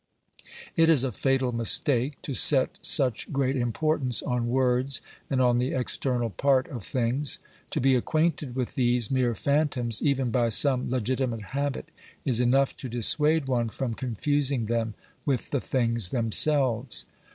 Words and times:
It 0.75 0.89
is 0.89 1.03
a 1.03 1.11
fatal 1.11 1.51
mistake 1.51 2.19
to 2.23 2.33
set 2.33 2.79
such 2.81 3.31
great 3.31 3.55
importance 3.55 4.23
on 4.23 4.47
words 4.49 4.99
and 5.29 5.39
on 5.39 5.59
the 5.59 5.73
external 5.75 6.31
part 6.31 6.67
of 6.69 6.83
things. 6.83 7.37
To 7.69 7.79
be 7.79 7.93
acquainted 7.93 8.55
with 8.55 8.73
these 8.73 9.11
mere 9.11 9.35
phantoms 9.35 10.01
even 10.01 10.31
by 10.31 10.49
some 10.49 10.89
legitimate 10.89 11.43
habit 11.53 11.89
is 12.25 12.41
enough 12.41 12.75
to 12.77 12.89
dissuade 12.89 13.45
one 13.47 13.69
from 13.69 13.93
confusing 13.93 14.65
them 14.65 14.95
with 15.23 15.51
the 15.51 15.61
things 15.61 16.09
themselves. 16.09 17.05